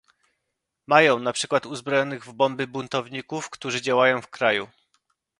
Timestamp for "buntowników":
2.67-3.49